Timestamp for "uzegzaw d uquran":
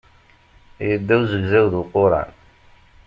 1.23-2.31